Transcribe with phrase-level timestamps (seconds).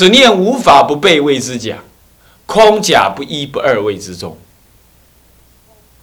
[0.00, 1.80] 此念无法不被谓之假，
[2.46, 4.38] 空假不一不二谓之中。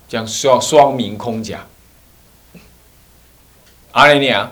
[0.08, 1.66] 这样双双明空假。
[3.94, 4.52] 阿雷尼啊，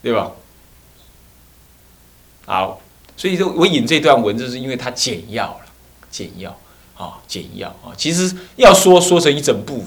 [0.00, 0.30] 对吧？
[2.46, 2.80] 好，
[3.16, 5.66] 所以说我引这段文，字是因为它简要了，
[6.08, 6.56] 简要
[6.96, 7.90] 啊，简要啊。
[7.96, 9.84] 其实要说说成一整部，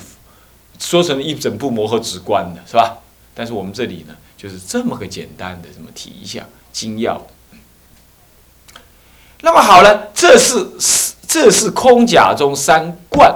[0.77, 2.97] 说成一整部摩诃直观的是吧？
[3.33, 6.45] 但是我们这里呢，就是这么个简单的这么提一下
[6.77, 7.25] 精要。
[9.41, 10.67] 那么好了，这是
[11.27, 13.35] 这是空假中三观，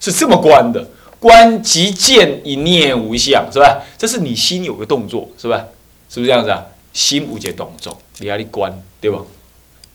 [0.00, 0.84] 是这么观的。
[1.20, 3.80] 观即见一念无相，是吧？
[3.96, 5.66] 这是你心有个动作，是吧？
[6.08, 6.66] 是不是这样子啊？
[6.92, 9.20] 心无解动作，你要去观，对吧？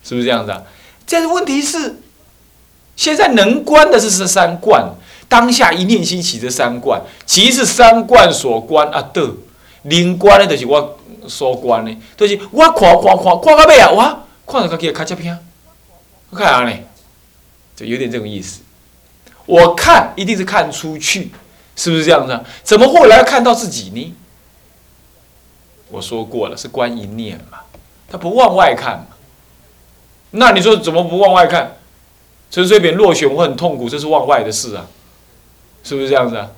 [0.01, 0.63] 是不是这样子啊？
[1.05, 1.99] 这个问题是，
[2.95, 4.93] 现在能观的是这三观，
[5.27, 9.09] 当下一念心起这三观，即是三观所观啊。
[9.13, 9.33] 的，
[9.83, 10.94] 灵观的就是我
[11.27, 15.37] 所观的，就是我看看看看到尾啊，我看到自己的卡车片，
[16.29, 16.77] 我看下呢，
[17.75, 18.61] 就有点这种意思。
[19.45, 21.31] 我看一定是看出去，
[21.75, 22.31] 是不是这样子？
[22.33, 24.15] 啊怎么后来看到自己呢？
[25.89, 27.59] 我说过了，是观一念嘛，
[28.09, 29.05] 他不往外看嘛。
[30.31, 31.77] 那你说怎么不往外看？
[32.51, 34.87] 陈水扁落选，我很痛苦，这是往外的事啊，
[35.83, 36.49] 是不是这样子啊？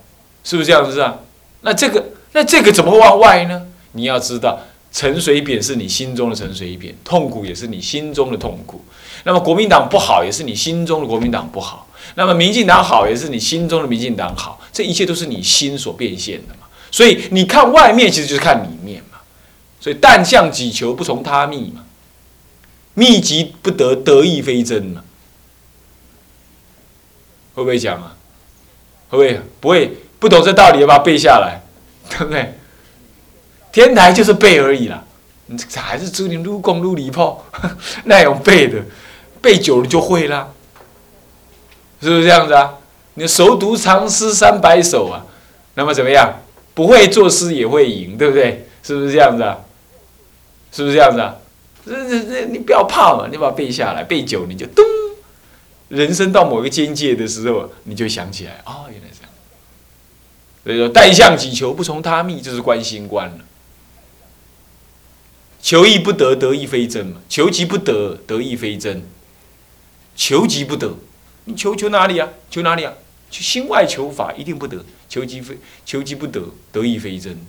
[0.43, 1.17] 是不是这样子啊？
[1.61, 3.67] 那这个那这个怎么往外呢？
[3.93, 4.59] 你要知道，
[4.91, 8.83] 陈水扁是你心中的陈水扁，痛苦也是你心中的痛苦。
[9.23, 11.87] 那么国民党不好，也是你心中的国民党不好。
[12.15, 16.67] 那么民进党好，也是你心中的民进党好，这一切都是你心所变现的嘛。
[16.89, 19.17] 所以你看外面，其实就是看里面嘛。
[19.79, 21.83] 所以但向己求，不从他觅嘛。
[22.93, 25.03] 秘籍不得，得意非真嘛。
[27.53, 28.15] 会不会讲啊？
[29.09, 29.41] 会不会？
[29.59, 31.61] 不会，不懂这道理，要把它背下来，
[32.09, 32.56] 对不对？
[33.85, 35.03] 天台就是背而已啦。
[35.45, 37.45] 你还是祝你撸公撸离炮，
[38.05, 38.81] 那种背的，
[39.39, 40.49] 背久了就会啦。
[42.01, 42.73] 是不是这样子啊？
[43.13, 45.25] 你熟读长诗三百首啊，
[45.75, 46.41] 那么怎么样？
[46.73, 48.67] 不会作诗也会赢，对不对？
[48.83, 49.57] 是不是这样子啊？
[50.71, 51.35] 是不是这样子啊？
[51.85, 54.83] 这这这，你不要怕嘛，你把它背下来，背久你就咚。
[55.89, 59.31] 人生到某个境界的时候，你就想起来，哦，原来这样。
[60.63, 63.37] 所以说，待向己求，不从他觅，就是观心观了。
[65.61, 67.21] 求亦不得，得亦非真嘛。
[67.27, 69.03] 求即不得，得亦非真。
[70.15, 70.95] 求即不得。
[71.45, 72.29] 你求求哪里啊？
[72.49, 72.93] 求哪里啊？
[73.29, 74.85] 去心外求法，一定不得。
[75.09, 77.45] 求即非，求即不得，得亦非真。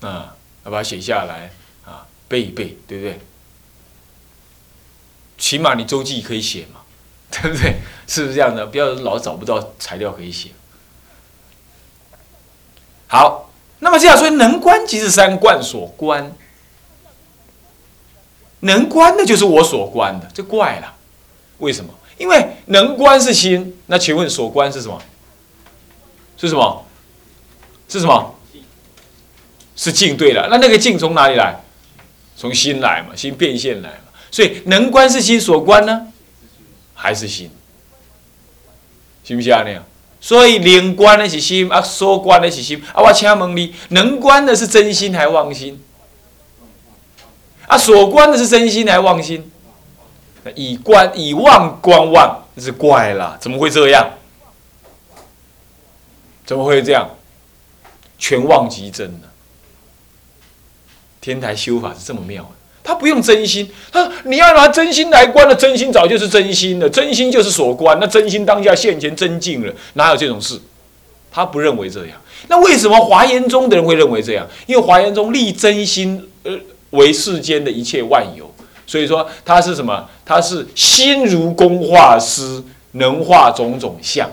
[0.00, 1.50] 啊，要把它写下来
[1.84, 3.20] 啊，背一背，对不对？
[5.36, 6.80] 起码你周记可以写嘛，
[7.30, 7.76] 对不对？
[8.06, 8.66] 是不是这样的？
[8.66, 10.50] 不要老找不到材料可以写。
[13.06, 16.32] 好，那么这样说，能观即是三观所观。
[18.60, 20.94] 能观的就是我所观的，这怪了，
[21.58, 21.92] 为什么？
[22.18, 25.00] 因为能观是心，那请问所观是什么？
[26.36, 26.84] 是什么？
[27.88, 28.34] 是什么？
[29.76, 30.16] 是静。
[30.16, 31.60] 对了，那那个静从哪里来？
[32.36, 34.08] 从心来嘛，心变现来嘛。
[34.30, 36.08] 所以能观是心，所观呢，
[36.94, 37.50] 还是心？
[39.22, 39.62] 行不行啊？
[39.64, 39.84] 那样？
[40.20, 43.02] 所以灵观的是心啊，所观的是心啊。
[43.02, 45.82] 我请问你，能观的是真心还妄心？
[47.66, 49.50] 啊，所观的是真心还妄心？
[50.54, 54.10] 以观以妄观妄，是怪了，怎么会这样？
[56.44, 57.10] 怎么会这样？
[58.18, 59.28] 全妄即真呢？
[61.20, 62.55] 天台修法是这么妙的，
[62.86, 70.58] 他不用真心，他说你要拿真心来观，了真心早就是真心了，真心就是所观，那真心当下现前真境了，哪有这种事？
[71.30, 72.16] 他不认为这样。
[72.48, 74.46] 那为什么华严宗的人会认为这样？
[74.66, 76.52] 因为华严宗立真心，呃。
[76.90, 78.48] 为世间的一切万有，
[78.86, 80.08] 所以说他是什么？
[80.24, 82.62] 他是心如工画师，
[82.92, 84.30] 能画种种相。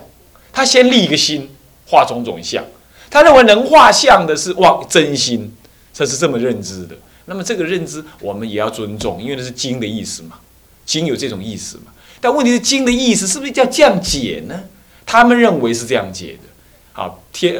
[0.54, 1.50] 他先立一个心，
[1.88, 2.64] 画种种相。
[3.10, 5.52] 他认为能画相的是望真心，
[5.98, 6.96] 他是这么认知的。
[7.26, 10.40] 那么这个认知我们也要尊重，因为那是经的意思嘛，
[10.86, 11.94] 经有这种意思嘛。
[12.20, 14.64] 但问题是经的意思是不是叫这样解呢？
[15.06, 16.50] 他们认为是这样解的。
[16.94, 17.56] 好，天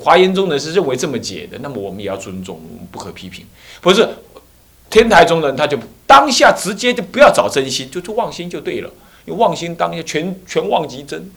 [0.00, 3.46] 华严中呢是认为这么解的，那么我们也要尊重，我们不可批评。
[3.80, 4.08] 不是。
[4.88, 5.76] 天台中人，他就
[6.06, 8.90] 当下直接就不要找真心，就就妄心就对了。
[9.24, 11.28] 因为妄心当下全全妄即真，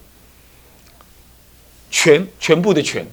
[1.89, 3.07] 全全部的全，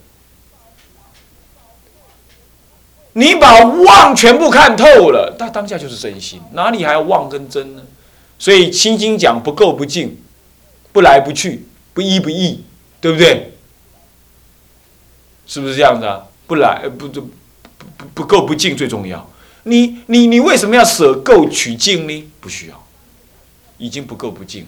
[3.19, 7.83] 你把妄全部看透了，那当下就是真心，哪里还要妄跟真呢？
[8.39, 10.19] 所以《心经》讲不垢不净，
[10.93, 11.65] 不来不去，
[11.95, 12.63] 不依不异，
[13.01, 13.55] 对不对？
[15.47, 16.27] 是不是这样子啊？
[16.47, 17.23] 不来不不
[17.97, 19.27] 不不够不净最重要。
[19.63, 22.31] 你你你为什么要舍垢取净呢？
[22.39, 22.87] 不需要，
[23.79, 24.67] 已经不够不净，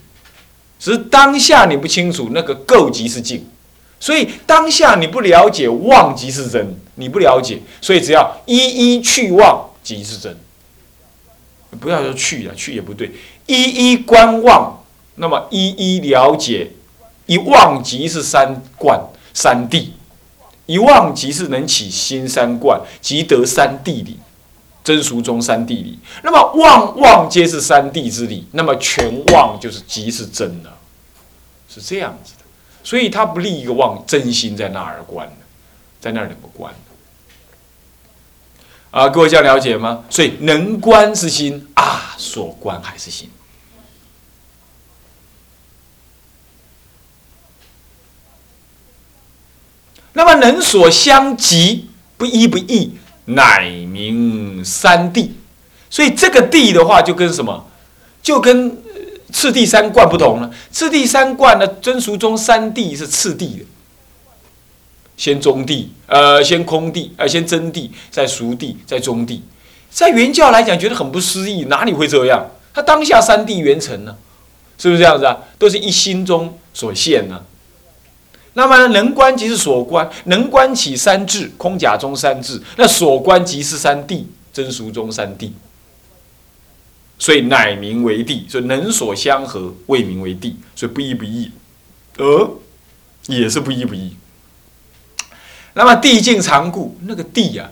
[0.78, 3.46] 只是当下你不清楚那个垢即是净，
[4.00, 10.36] 所以当下你不了解妄即是真，你不了解，所以只要一一去望即是真。
[11.80, 13.10] 不要说去了，去也不对，
[13.46, 14.82] 一一观望，
[15.16, 16.70] 那么一一了解，
[17.26, 18.98] 一望即是三观
[19.34, 19.90] 三谛，
[20.64, 24.18] 一望即是能起心三观，即得三谛理，
[24.82, 25.98] 真俗中三谛理。
[26.22, 30.74] 那么望望皆是三谛之理，那么全望就是即是真了，
[31.68, 32.44] 是这样子的。
[32.82, 35.30] 所以他不立一个望真心在那儿观
[36.00, 36.72] 在那儿怎么观？
[38.98, 40.02] 啊，各位这样了解吗？
[40.10, 43.30] 所以能观是心啊，所观还是心。
[50.14, 55.30] 那么能所相即，不一不异，乃名三谛。
[55.88, 57.70] 所以这个谛的话，就跟什么？
[58.20, 58.76] 就跟
[59.32, 60.50] 次第三观不同了。
[60.72, 63.64] 次第三观呢真俗中三谛是次第的。
[65.18, 69.42] 先中地，呃，先空地，呃，先真地，再熟地，再中地。
[69.90, 72.48] 在原教来讲，觉得很不思议，哪里会这样？
[72.72, 74.16] 他当下三地圆成呢，
[74.78, 75.36] 是不是这样子啊？
[75.58, 77.42] 都是一心中所现呢。
[78.54, 85.50] 那么能观即是所观，能观起三智，空假中三智，那所观即是三谛，真俗中三谛。
[87.18, 90.56] 所以乃名为地，所以能所相合，谓名为地。
[90.76, 91.50] 所以不一不异，
[92.18, 92.50] 呃，
[93.26, 94.16] 也是不一不异。
[95.78, 97.70] 那么地境常故，那个地呀，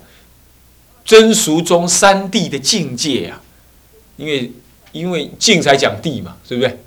[1.04, 3.40] 真俗中三地的境界呀，
[4.16, 4.52] 因为
[4.92, 6.78] 因为境才讲地嘛，对不对？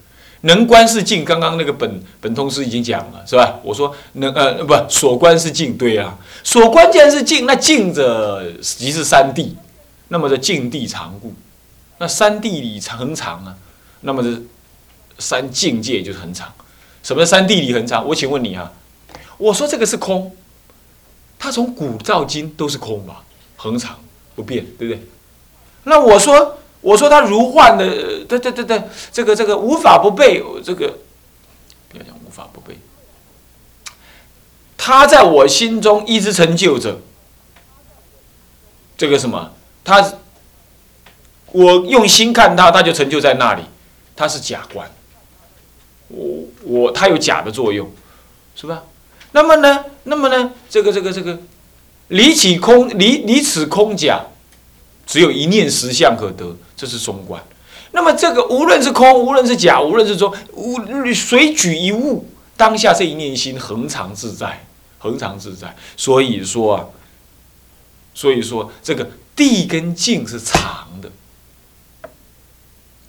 [0.43, 3.59] 能观是境，刚刚那个本本通师已经讲了，是吧？
[3.63, 9.57] 我说能呃不所观是境，对啊，所观既然是境，那境者即是三地，
[10.07, 11.33] 那么这境地常故，
[11.97, 13.53] 那三地里恒常啊，
[13.99, 14.41] 那么这
[15.17, 16.49] 三境界就是恒常。
[17.03, 18.07] 什么三地里恒常？
[18.07, 18.71] 我请问你啊，
[19.37, 20.33] 我说这个是空。
[21.39, 23.23] 它从古到今都是空吧，
[23.55, 23.97] 恒常
[24.35, 25.01] 不变，对不对？
[25.85, 30.99] 那我说，我说它如幻的，对对对对，这个这个无法不备，这个
[31.87, 32.77] 不要讲无法不备。
[34.77, 36.99] 它在我心中一直成就着，
[38.97, 39.53] 这个什么？
[39.83, 40.13] 他，
[41.53, 43.63] 我用心看他，他就成就在那里。
[44.15, 44.91] 他是假观，
[46.09, 47.89] 我我他有假的作用，
[48.53, 48.83] 是吧？
[49.31, 49.85] 那么呢？
[50.03, 50.51] 那么呢？
[50.69, 51.39] 这个这个这个，
[52.07, 54.25] 离起空离离此空假，
[55.05, 57.43] 只有一念实相可得，这是中观。
[57.91, 60.77] 那么这个无论是空，无论是假，无论是中，无
[61.13, 62.27] 随举一物，
[62.57, 64.65] 当下这一念心恒常自在，
[64.97, 65.75] 恒常自在。
[65.95, 66.85] 所以说啊，
[68.13, 72.09] 所以说这个地跟境是长的，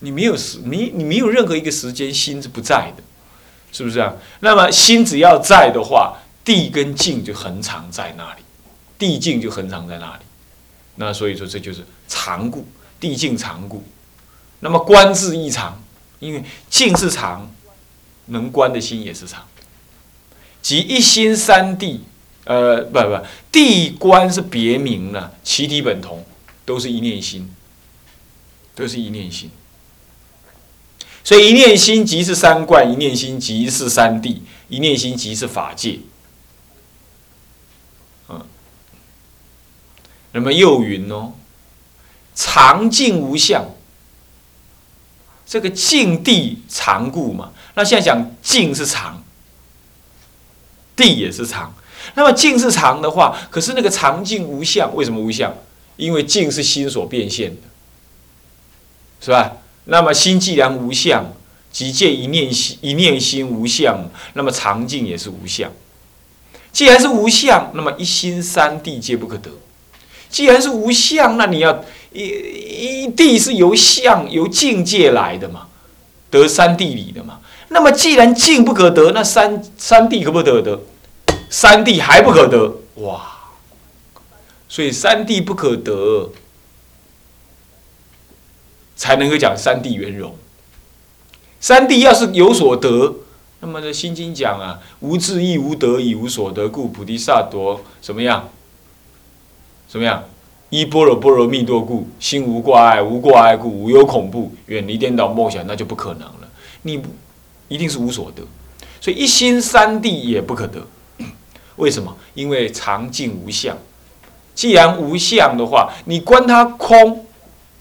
[0.00, 3.02] 你没有时，你你没有任何一个时间心是不在的。
[3.72, 4.14] 是不是啊？
[4.40, 8.43] 那么心只要在的话，地跟境就恒常在那里，
[8.99, 10.22] 地境就恒常在那里。
[10.96, 12.67] 那所以说这就是常故，
[12.99, 13.82] 地境常故。
[14.61, 15.83] 那么观自异常，
[16.18, 17.50] 因为境是常，
[18.26, 19.47] 能观的心也是常。
[20.61, 22.02] 即一心三地，
[22.45, 23.18] 呃，不不，
[23.50, 26.23] 地观是别名了，其体本同，
[26.66, 27.54] 都是一念心，
[28.75, 29.50] 都是一念心。
[31.23, 35.99] 所以一念心即是三观，一念心即是三谛，一念心即是法界。
[38.29, 38.45] 嗯，
[40.33, 41.35] 那么又云哦，
[42.35, 43.67] 常静无相，
[45.47, 47.53] 这个静地常故嘛。
[47.75, 49.23] 那现在讲静是常，
[50.97, 51.75] 地也是常。
[52.15, 55.55] 那么静是常的话，可是那个常静无相，为什么无相？
[55.97, 57.62] 因为静是心所变现的，
[59.21, 59.59] 是吧？
[59.84, 61.32] 那么心既然无相，
[61.72, 65.70] 即借一念心，一念心无相，那么常静也是无相。
[66.72, 69.50] 既然是无相，那么一心三地皆不可得。
[70.28, 75.66] 既然是无相，那你要一一地是由相由境界来的嘛，
[76.30, 77.40] 得三地理的嘛。
[77.68, 80.80] 那么既然境不可得，那三三地可不可得？
[81.49, 83.22] 三地还不可得，哇！
[84.68, 86.30] 所以三地不可得。
[89.00, 90.35] 才能够讲三谛圆融。
[91.59, 93.14] 三谛要是有所得，
[93.61, 98.50] 那么这《心经》讲啊，无智亦无得，以无所得故，菩提萨埵什么样？
[99.88, 100.25] 什么样？
[100.69, 106.50] 依般若波罗蜜多故，心无挂碍，无挂碍故，无有恐怖，远离颠倒梦想，那就不可能了。
[106.83, 107.09] 你不
[107.69, 108.42] 一定是无所得，
[109.00, 110.87] 所以一心三谛也不可得。
[111.76, 112.14] 为什么？
[112.35, 113.78] 因为常静无相。
[114.54, 117.25] 既然无相的话，你观它空，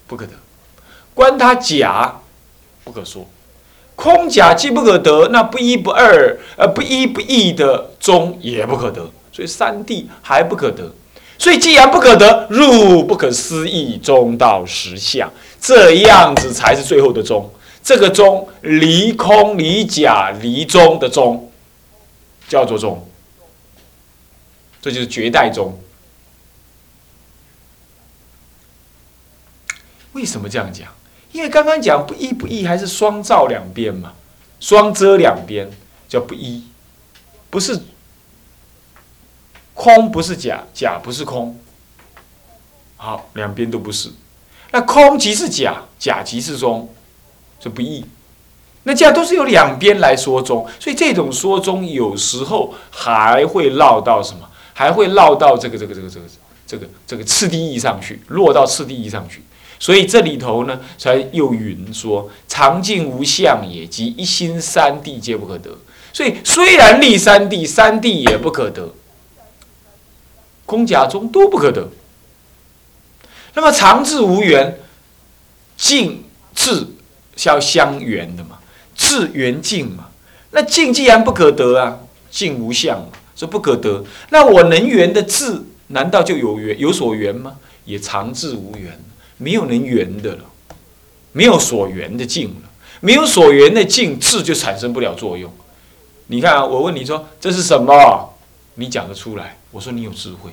[0.06, 0.32] 不可得；
[1.20, 2.18] 观它假，
[2.82, 3.28] 不可说。
[3.94, 9.06] 空假既不可得，那不一不二，呃，不一不异的中也不可得。
[9.30, 10.90] 所以三谛还不可得。
[11.36, 17.52] 所以既然不可得，入不可思议中道实相，这样子才是最后的中。
[17.82, 21.52] 这个中离空离假离中的中，
[22.48, 23.06] 叫做中。
[24.80, 25.78] 这就是绝代中。
[30.14, 30.88] 为什么这样讲？
[31.32, 34.12] 因为刚刚讲不一不异，还是双照两边嘛，
[34.58, 35.70] 双遮两边
[36.08, 36.64] 叫不一，
[37.48, 37.80] 不是
[39.74, 41.58] 空不是假，假不是空，
[42.96, 44.10] 好，两边都不是。
[44.72, 46.92] 那空即是假，假即是中，
[47.58, 48.04] 这不异。
[48.82, 54.48] 那这样都是由两边来说中，所以这种说中有时候还会落到什么？
[54.72, 56.26] 还会落到这个这个这个这个
[56.66, 59.42] 这个这个次第义上去，落到次第义上去。
[59.80, 65.70] 所以这里头呢，才又云说：“常静无相也，即一心三谛皆不可得。”
[66.12, 68.92] 所以虽然立三谛，三谛也不可得，
[70.66, 71.88] 空假中都不可得。
[73.54, 74.78] 那么常智无缘，
[75.76, 76.86] 静智
[77.44, 78.58] 要相缘的嘛？
[78.94, 80.08] 智缘静嘛？
[80.50, 84.04] 那静既然不可得啊，静无相嘛，是不可得。
[84.28, 87.56] 那我能缘的智，难道就有缘有所缘吗？
[87.86, 89.00] 也常智无缘。
[89.40, 90.44] 没有能缘的了，
[91.32, 92.70] 没有所缘的境了，
[93.00, 95.50] 没有所缘的境，智就产生不了作用。
[96.26, 98.34] 你看啊，我问你说这是什么，
[98.74, 99.56] 你讲得出来？
[99.70, 100.50] 我说你有智慧，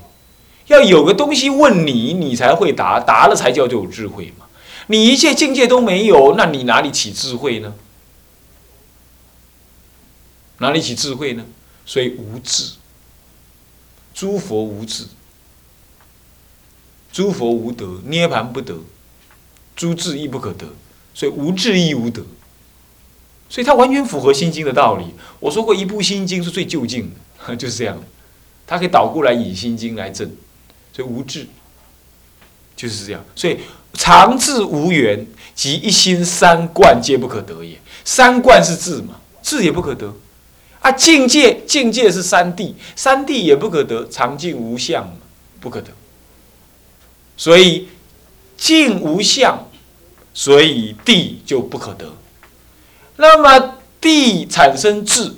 [0.67, 4.45] 要有个东西问你，你才会答，答了才叫做有智慧嘛。
[4.87, 7.73] 你一切境界都没有，那你哪里起智慧呢？
[10.59, 11.45] 哪里起智慧呢？
[11.85, 12.75] 所以无智，
[14.13, 15.05] 诸佛无智。
[17.17, 18.77] 诸佛无德，涅盘不得，
[19.75, 20.67] 诸智亦不可得，
[21.15, 22.21] 所以无智亦无德，
[23.49, 25.05] 所以它完全符合《心经》的道理。
[25.39, 27.11] 我说过，一部《心经》是最究竟
[27.47, 27.97] 的， 就是这样。
[28.67, 30.31] 它可以倒过来引《心经》来证，
[30.93, 31.47] 所以无智
[32.75, 33.25] 就是这样。
[33.35, 33.61] 所以
[33.93, 37.79] 常智无缘，即一心三观皆不可得也。
[38.05, 39.19] 三观是智嘛？
[39.41, 40.13] 智也不可得
[40.81, 40.91] 啊。
[40.91, 45.17] 境界境界是三谛，三谛也不可得，常静无相，
[45.59, 45.87] 不可得。
[47.37, 47.87] 所以
[48.57, 49.69] 静无相，
[50.33, 52.11] 所以地就不可得。
[53.17, 55.33] 那么地产生智，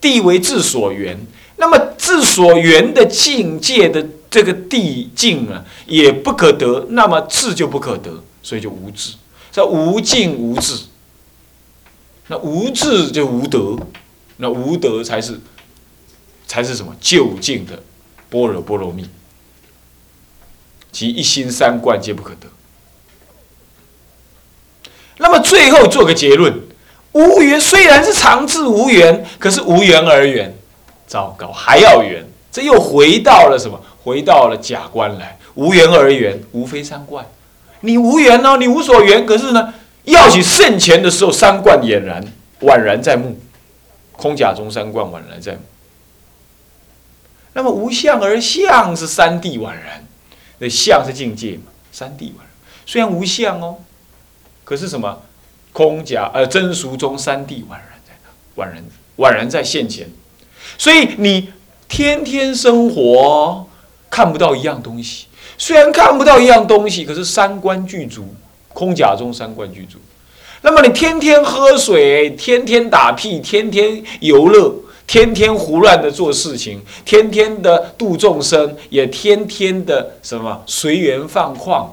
[0.00, 1.18] 地为智所缘。
[1.58, 6.86] 那么智所缘的境界的这个地境啊，也不可得。
[6.90, 9.14] 那么智就不可得，所以就无智。
[9.50, 10.84] 叫无尽无智。
[12.28, 13.78] 那无智就无德，
[14.36, 15.40] 那无德才是
[16.46, 17.82] 才是什么究竟的
[18.28, 19.08] 般若波罗蜜。
[20.96, 22.46] 即一心三观皆不可得。
[25.18, 26.58] 那么最后做个结论：
[27.12, 30.56] 无缘虽然是常智无缘，可是无缘而缘，
[31.06, 32.24] 糟糕，还要缘。
[32.50, 33.78] 这又回到了什么？
[34.02, 35.38] 回到了假观来。
[35.56, 37.26] 无缘而缘，无非三观。
[37.80, 39.74] 你无缘哦，你无所缘，可是呢，
[40.04, 42.24] 要起圣前的时候，三观俨然
[42.62, 43.38] 宛然在目，
[44.12, 45.58] 空假中三观宛然在目。
[47.52, 50.05] 那么无相而相是三谛宛然。
[50.58, 51.64] 那相是境界嘛？
[51.92, 52.42] 三谛嘛，
[52.84, 53.76] 虽然无相哦，
[54.64, 55.22] 可是什么？
[55.72, 58.82] 空假呃真俗中三谛宛然在那，宛然
[59.18, 60.08] 宛然在现前。
[60.78, 61.52] 所以你
[61.86, 63.66] 天天生活
[64.08, 65.26] 看不到一样东西，
[65.58, 68.34] 虽然看不到一样东西，可是三观具足，
[68.72, 69.98] 空假中三观具足。
[70.62, 74.74] 那么你天天喝水，天天打屁，天天游乐。
[75.06, 81.86] 天天胡乱的做事情，天天的度众生，也天天的什么随缘放旷，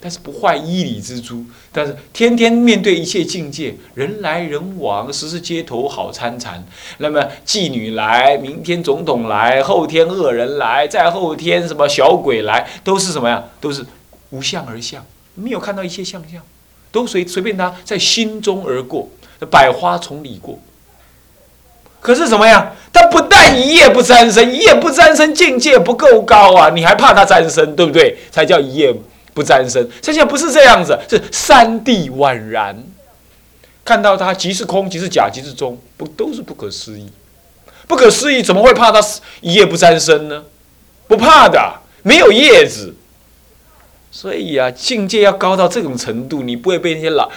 [0.00, 1.44] 但是不坏一理之珠。
[1.72, 6.64] 但是天天面对一切境界，人来人往，时时街头好参禅。
[6.98, 13.44] 那么妓女来，明天总统来，后天恶人来，再后天什么小鬼来，都是什么呀？
[13.60, 13.84] 都是
[14.30, 16.40] 无相而相，没有看到一切相相，
[16.92, 19.08] 都随随便他在心中而过，
[19.50, 20.58] 百花丛里过。
[22.06, 22.72] 可是什么呀？
[22.92, 26.70] 他不但一夜不沾身，一夜不沾身境界不够高啊！
[26.70, 28.16] 你还怕他沾身，对不对？
[28.30, 28.94] 才叫一夜
[29.34, 29.84] 不沾身。
[30.00, 32.80] 现在不是这样子，是三谛宛然，
[33.84, 37.10] 看到他即是空，即是假，即是中，不都是不可思议？
[37.88, 39.04] 不可思议，怎么会怕他
[39.40, 40.44] 一夜不沾身呢？
[41.08, 42.94] 不怕的，没有叶子。
[44.12, 47.28] 所以啊，境界要高到这种程度，你不会被那些老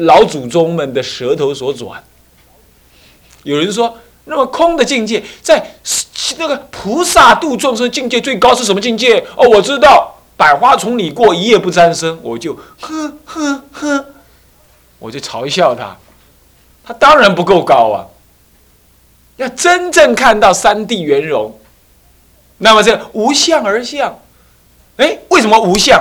[0.00, 2.04] 老祖宗们的舌头所转。
[3.44, 3.96] 有人说。
[4.30, 5.60] 那么空的境界，在
[6.38, 9.18] 那个菩萨度众生境界最高是什么境界？
[9.36, 14.06] 哦，我知道，百花丛里过，一夜不沾身，我就呵呵呵，
[15.00, 15.96] 我就嘲笑他，
[16.84, 18.06] 他当然不够高啊。
[19.36, 21.52] 要真正看到三谛圆融，
[22.58, 24.16] 那么这无相而相，
[24.98, 26.00] 哎，为什么无相？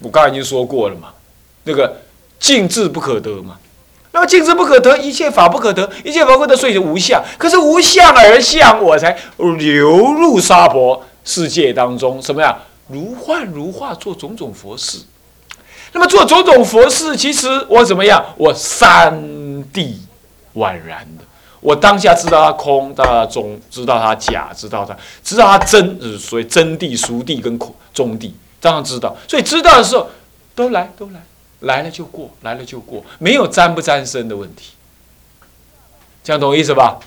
[0.00, 1.08] 我刚才已经说过了嘛，
[1.64, 1.96] 那个
[2.38, 3.56] 静智不可得嘛。
[4.16, 7.22] 那么静智不可得，一切法不可得，一切法不可得，所以是无相。
[7.36, 12.56] 可是无相而相，我才流入娑婆世界当中，什么呀？
[12.88, 15.00] 如幻如化，做种种佛事。
[15.92, 18.24] 那么做种种佛事，其实我怎么样？
[18.38, 19.12] 我三
[19.70, 19.96] 谛
[20.54, 21.24] 宛然的，
[21.60, 28.30] 我当下知道它空，知道它中，知道它假，知道它，知道它真，所谓真谛、俗谛跟空中谛，
[28.62, 29.14] 这样知道。
[29.28, 30.08] 所以知道的时候，
[30.54, 31.22] 都来，都来。
[31.60, 34.72] 来了就过，来了就过，没有沾不沾身的问题，
[36.22, 36.98] 这样懂我意思吧？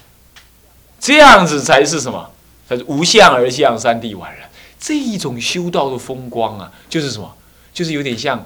[0.99, 2.31] 这样子才是什么？
[2.67, 4.49] 才是无相而相，三谛宛然。
[4.79, 7.35] 这一种修道的风光啊，就是什么？
[7.73, 8.45] 就是有点像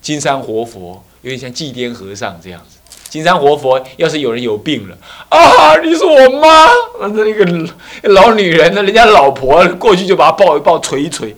[0.00, 2.78] 金山活佛，有点像祭奠和尚这样子。
[3.08, 4.96] 金山活佛，要是有人有病了
[5.28, 6.68] 啊，你是我妈，
[7.08, 11.34] 那个老女人呢，人家老婆过去就把他抱一抱，捶一捶。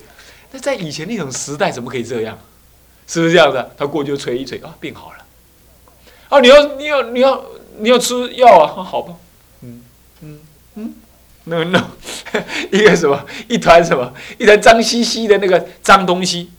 [0.51, 2.39] 那在以前那种时代，怎么可以这样？
[3.07, 3.71] 是不是这样的？
[3.77, 5.19] 他过去就捶一捶啊，病好了。
[6.29, 7.45] 啊，你要你要你要
[7.79, 8.83] 你要吃药啊？
[8.83, 9.15] 好吧，
[9.63, 9.83] 嗯
[10.23, 10.41] 嗯
[10.77, 10.95] 嗯，
[11.45, 11.91] 那那
[12.73, 16.51] 一个什么一团什么一团脏兮兮的那个脏东西，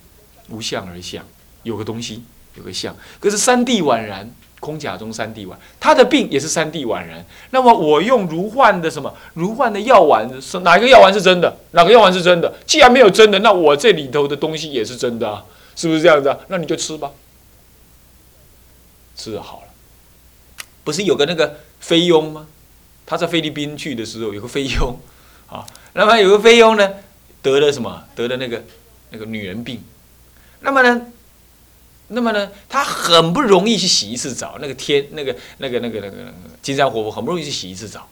[0.50, 1.26] 无相而相，
[1.64, 2.24] 有个东西
[2.56, 7.26] 有个相，可是三谛宛然，空假中三谛宛，他的病也是三谛宛然。
[7.50, 11.58] 那么我用如幻的什么如幻的药丸，是哪一个药丸是真的？
[11.72, 12.54] 哪个药丸是真的？
[12.68, 15.44] 既然没有真的，那我这里头的东西也是真的啊。
[15.76, 16.38] 是不是这样子啊？
[16.48, 17.12] 那你就吃吧，
[19.16, 19.68] 吃好了。
[20.84, 22.48] 不是有个那个菲佣吗？
[23.06, 25.00] 他在菲律宾去的时候有个菲佣，
[25.48, 26.90] 啊，那么有个菲佣呢，
[27.42, 28.04] 得了什么？
[28.16, 28.64] 得了那个
[29.10, 29.84] 那个女人病。
[30.62, 31.08] 那么呢，
[32.08, 34.58] 那么呢，他很不容易去洗一次澡。
[34.62, 38.08] 那个天，那个那个那个那个金山活佛很不容易去洗一次澡。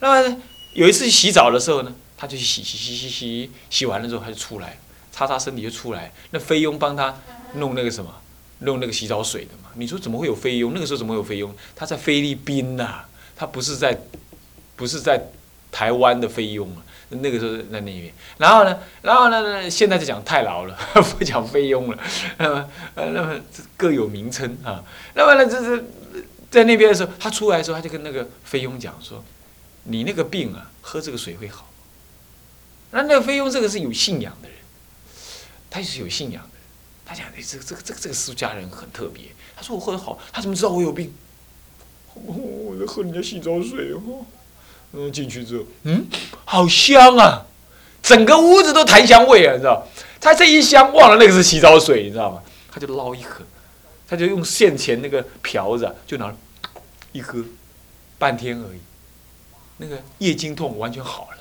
[0.00, 0.42] 那么呢
[0.74, 4.78] 有一次洗澡的时候呢，他就去洗洗洗洗洗，洗完了之后他就出来。
[5.14, 7.16] 擦擦身体就出来，那菲佣帮他
[7.54, 8.12] 弄那个什么，
[8.58, 9.70] 弄那个洗澡水的嘛。
[9.74, 10.72] 你说怎么会有菲佣？
[10.74, 11.54] 那个时候怎么会有菲佣？
[11.76, 13.04] 他在菲律宾呐，
[13.36, 13.96] 他不是在，
[14.74, 15.28] 不是在
[15.70, 16.82] 台湾的菲佣啊。
[17.10, 18.12] 那个时候在那边。
[18.38, 20.76] 然后呢，然后呢，现在就讲太牢了，
[21.16, 21.98] 不讲菲佣了。
[22.38, 23.40] 那么，呃，那么
[23.76, 24.82] 各有名称啊。
[25.14, 25.84] 那么呢，这是
[26.50, 29.22] 在那边的时候，他出来的时候，他就跟那个菲佣讲说
[29.84, 31.70] ：“你那个病啊，喝这个水会好。”
[32.90, 34.53] 那那个菲佣这个是有信仰的人。
[35.74, 36.50] 他也是有信仰的，
[37.04, 39.24] 他讲：“哎，这个这个这个这个出家人很特别。”
[39.56, 41.12] 他说：“我喝的好，他怎么知道我有病？”
[42.14, 44.24] 我在喝人家洗澡水哦。
[44.92, 46.06] 嗯，进去之后，嗯，
[46.44, 47.44] 好香啊，
[48.00, 49.84] 整个屋子都檀香味啊，你知道？
[50.20, 52.40] 他这一香忘了那个是洗澡水，你知道吗？
[52.70, 53.44] 他就捞一盒，
[54.06, 56.32] 他就用现钱那个瓢子就拿
[57.10, 57.44] 一喝，
[58.16, 58.78] 半天而已，
[59.78, 61.38] 那个夜经痛完全好了。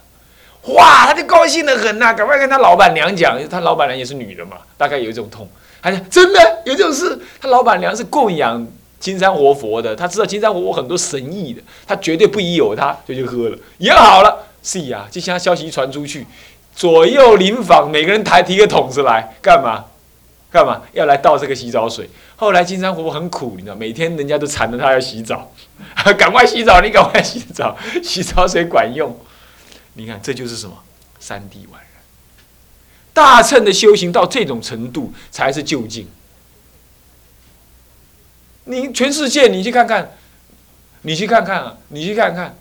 [0.67, 5.47] 哇，他就高兴的很呐，赶快跟他老板娘讲，他老板娘也是女的嘛，大概有一种痛，
[5.81, 8.65] 他说真的有这种事，他老板娘是供养
[8.99, 16.25] 金山活佛的，他知道金山活佛很多神意的，他绝对不宜有他，就去喝了，也好了，是呀，就像消息一传出去，
[16.73, 19.85] 左右邻坊每个人抬提个桶子来干嘛？
[20.49, 22.07] 干嘛要来倒这个洗澡水？
[22.35, 25.51] 后来金山活佛很苦，你知道，每天人家都缠着他要洗澡，
[26.15, 29.13] 赶快洗澡，你赶快洗澡，洗澡水管用。
[29.93, 30.77] 你看，这就是什么？
[31.19, 31.85] 三谛宛然。
[33.13, 36.07] 大乘的修行到这种程度，才是究竟。
[38.65, 40.11] 你全世界，你去看看，
[41.03, 42.55] 你去看看啊，你去看看，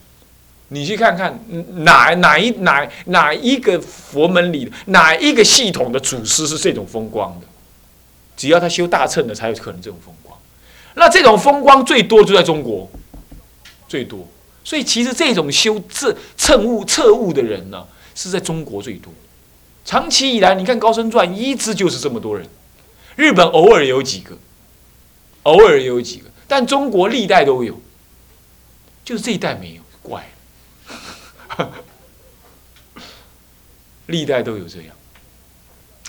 [0.69, 1.39] 你去看看，
[1.85, 7.47] 哪哪一哪哪一个佛门里，哪一个系统的祖师是这种风光的？
[8.37, 10.37] 只要他修大乘的，才有可能这种风光。
[10.95, 12.91] 那这种风光最多就在中国，
[13.89, 14.29] 最多。
[14.65, 19.13] 所以，其实这种修这乘悟测悟的人呢，是在中国最多。
[19.85, 22.47] 长期以来，你看《高僧传》一直就是这么多人。
[23.17, 24.39] 日本偶尔有几个，
[25.43, 27.81] 偶尔有几个，但中国历代都有，
[29.05, 30.25] 就是这一代没有，怪。
[34.07, 34.95] 历代都有这样，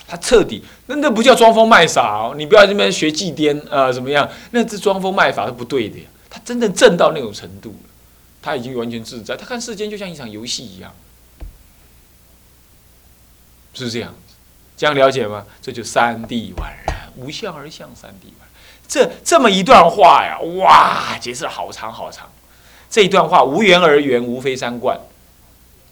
[0.06, 4.28] 他彻底那那不叫装疯卖傻哦，你不要这边学祭奠啊，怎么样？
[4.50, 6.04] 那这装疯卖法是不对的呀。
[6.30, 7.90] 他真正正到那种程度了。
[8.44, 10.94] 他已经完全自在，他看世间就像一场游戏一样，
[13.72, 14.34] 是这样子，
[14.76, 15.46] 这样了解吗？
[15.62, 18.44] 这就三谛宛然，无相而相，三谛宛。
[18.86, 22.30] 这这么一段话呀，哇，解释好长好长。
[22.90, 25.00] 这一段话无缘而圆，无非三观。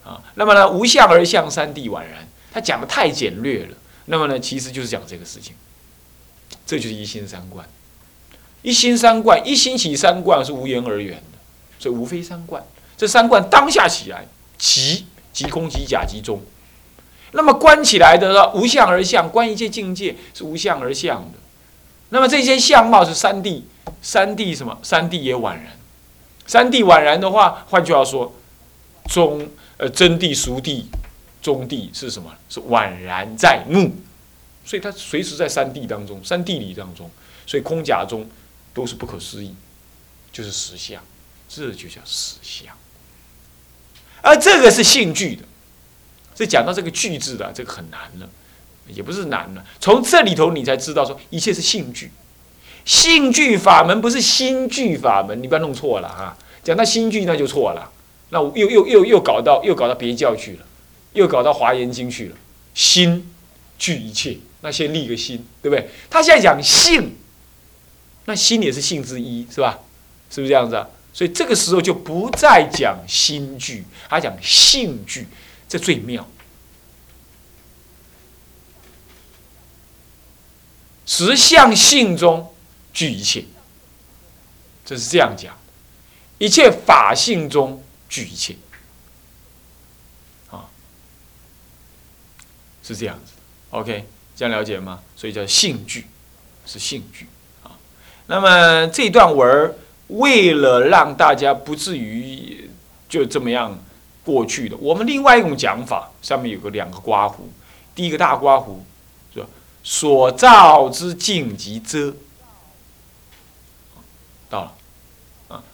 [0.04, 0.20] 啊。
[0.34, 2.28] 那么呢，无相而相，三谛宛然。
[2.52, 3.76] 他讲的太简略了。
[4.04, 5.54] 那么呢，其实就是讲这个事情。
[6.66, 7.66] 这就是一心三观。
[8.60, 11.22] 一心三观，一心起三观是无言而圆，
[11.82, 12.62] 所以无非三观。
[12.96, 14.24] 这三观当下起来，
[14.56, 16.40] 即即空即假即中。
[17.32, 21.38] 那么观起来的，无相而相，观一切境界是无相而相的。
[22.10, 23.62] 那么这些相貌是三谛，
[24.00, 24.78] 三谛什么？
[24.84, 25.72] 三谛也宛然。
[26.46, 28.32] 三谛宛然的话，换句话说，
[29.08, 30.84] 中呃真谛、熟谛、
[31.40, 32.30] 中谛是什么？
[32.48, 33.90] 是宛然在目。
[34.64, 37.10] 所以它随时在三谛当中，三谛理当中。
[37.44, 38.24] 所以空假中
[38.72, 39.52] 都是不可思议，
[40.30, 41.02] 就是实相，
[41.54, 42.74] 这就叫实相。
[44.22, 45.42] 而这个是性具的。
[46.34, 48.28] 这讲到这个句字的，这个很难了，
[48.88, 49.62] 也不是难了。
[49.78, 52.10] 从这里头你才知道说，一切是性具，
[52.86, 56.36] 性具法门不是心具法门，你不要弄错了哈。
[56.64, 57.92] 讲到心具那就错了，
[58.30, 60.66] 那我又又又又搞到又搞到别教去了，
[61.12, 62.36] 又搞到华严经去了。
[62.72, 63.30] 心
[63.78, 65.90] 具一切，那先立个心，对不对？
[66.08, 67.14] 他现在讲性，
[68.24, 69.80] 那心也是性之一，是吧？
[70.30, 70.88] 是不是这样子啊？
[71.12, 75.26] 所以这个时候就不再讲心具，他讲性具。
[75.68, 76.28] 这最妙，
[81.06, 82.54] 实相性中
[82.92, 83.46] 具一切，
[84.84, 85.56] 这是这样讲。
[86.36, 88.54] 一切法性中具一切，
[90.50, 90.68] 啊，
[92.82, 93.32] 是这样子。
[93.70, 95.02] OK，这样了解吗？
[95.16, 96.06] 所以叫性具，
[96.66, 97.26] 是性具
[97.62, 97.78] 啊。
[98.26, 99.74] 那么这一段文儿，
[100.18, 102.70] 为了让大家不至于
[103.08, 103.78] 就这么样。
[104.24, 107.50] 过去的，我们另外一种讲法，上面有个两个刮胡，
[107.92, 108.84] 第一个大刮胡，
[109.34, 109.44] 是
[109.82, 112.14] 所造之境即遮，
[114.48, 114.72] 到了，
[115.48, 115.64] 啊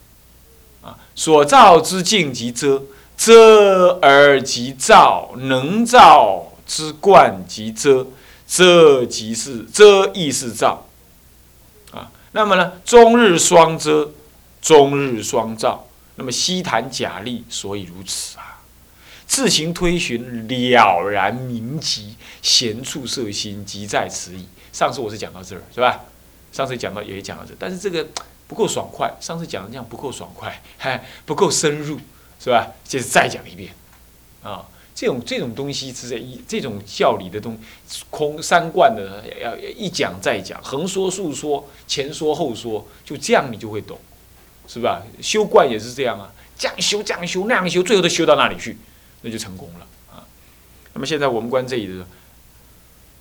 [0.81, 2.83] 啊，所造之境即遮，
[3.19, 8.07] 遮而即造，能造之观即遮，
[8.47, 10.87] 遮即是遮亦是造，
[11.93, 14.11] 啊，那么呢，终日双遮，
[14.69, 15.87] 终日双照。
[16.17, 18.61] 那么西谈假立，所以如此啊！
[19.27, 24.47] 自行推寻，了然明极，闲处摄心，即在此矣。
[24.71, 26.05] 上次我是讲到这儿，是吧？
[26.53, 28.07] 上次讲到也讲到这，但是这个
[28.47, 29.11] 不够爽快。
[29.21, 31.99] 上次讲的这样不够爽快，还 不够深入，
[32.39, 32.69] 是吧？
[32.85, 33.73] 就是再讲一遍
[34.43, 34.69] 啊！
[34.95, 37.59] 这种这种东西是在一这种教理的东
[38.11, 43.99] 空三观的，要一讲再讲，横说竖说，前说后说，就这样你就会懂。
[44.69, 45.03] 是吧？
[45.23, 48.77] 修观也是这样啊，这样修，这样修，那样修，最后都修到那里去，
[49.23, 50.23] 那就成功了啊。
[50.93, 52.07] 那么现在我们观这里的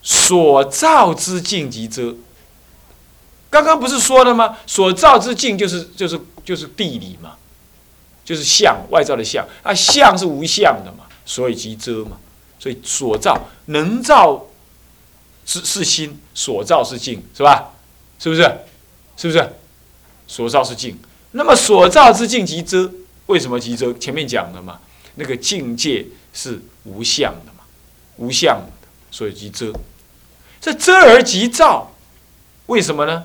[0.01, 2.13] 所造之境即遮，
[3.49, 4.57] 刚刚不是说了吗？
[4.67, 7.37] 所造之境就是就是就是地理嘛，
[8.25, 12.17] 就是相外造的相啊，相是无相的嘛，所以即遮嘛。
[12.59, 14.47] 所以所造能造
[15.45, 17.71] 是是心，所造是境，是吧？
[18.17, 18.41] 是不是？
[19.15, 19.53] 是不是？
[20.27, 20.97] 所造是境。
[21.37, 22.91] 那么所造之境即遮，
[23.27, 23.93] 为什么即遮？
[23.93, 24.79] 前面讲了嘛，
[25.15, 27.63] 那个境界是无相的嘛，
[28.15, 29.71] 无相的，所以即遮。
[30.59, 31.93] 这遮而即造，
[32.65, 33.23] 为什么呢？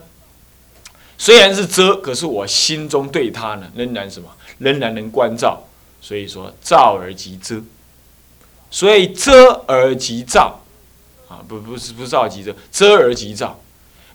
[1.16, 4.28] 虽然是遮，可是我心中对它呢，仍然什么？
[4.58, 5.62] 仍然能关照。
[6.02, 7.62] 所以说照而即遮，
[8.70, 10.60] 所以遮而即造，
[11.28, 13.58] 啊，不不是不造即遮，遮而即造。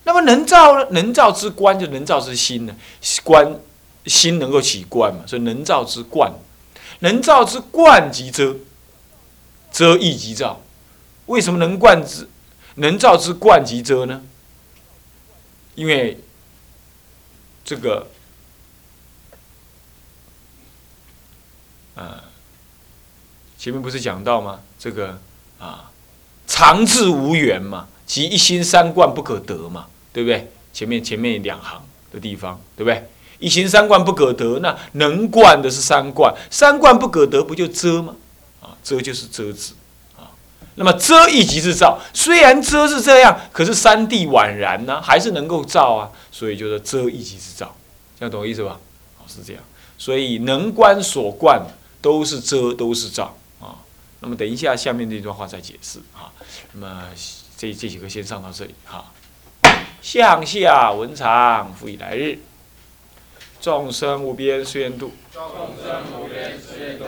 [0.03, 2.75] 那么能造能造之观，就能造之心呢？
[3.23, 3.59] 观。
[4.07, 6.33] 心能够起观嘛，所以能造之观，
[6.99, 8.55] 能造之观即遮，
[9.71, 10.61] 遮亦即造。
[11.27, 12.27] 为什么能观之
[12.75, 14.23] 能造之观即遮呢？
[15.75, 16.19] 因为
[17.65, 18.07] 这个，
[21.95, 22.23] 啊，
[23.57, 24.61] 前面不是讲到吗？
[24.79, 25.19] 这个
[25.59, 25.91] 啊，
[26.47, 30.49] 常智无缘嘛，即一心三观不可得嘛，对不对？
[30.71, 33.09] 前面前面两行的地方，对不对？
[33.39, 38.15] 一行三观不可得，那能观的是三观，三观不可得，不就遮吗？
[38.61, 39.73] 啊，遮就是遮止，
[40.17, 40.33] 啊，
[40.75, 47.75] 那么遮一即是照，虽然遮是这样，可是三谛宛然呢，还是能够照啊，所以就是遮一即是照，
[48.19, 48.79] 这样懂我意思吧？
[49.19, 49.61] 啊，是这样，
[49.97, 51.61] 所以能观所观
[52.01, 53.75] 都是遮，都是照啊。
[54.19, 56.33] 那么等一下下面这段话再解释啊。
[56.73, 57.03] 那么
[57.55, 59.05] 这这几个先上到这里哈。
[60.01, 62.39] 向下文长，复以来日。
[63.67, 65.11] 众生无边誓愿度，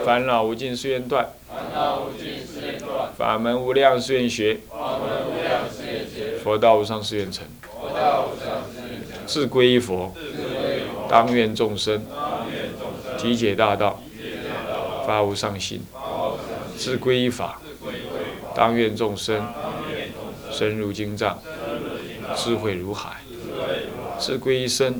[0.03, 1.25] 烦恼无尽誓愿断，
[3.17, 4.59] 法门无量誓愿学，
[6.43, 7.45] 佛道无上誓愿成。
[9.25, 10.13] 自归依佛，
[11.07, 12.05] 当愿众生。
[13.17, 14.01] 体解大道，
[15.07, 15.81] 发无上心，
[16.75, 17.61] 自归依法，
[18.53, 19.47] 当愿众生。
[20.51, 21.39] 深入经藏，
[22.35, 23.11] 智慧如海；
[24.17, 24.99] 自归依身，